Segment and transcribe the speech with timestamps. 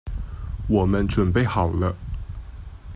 [0.67, 1.95] 我們準備好了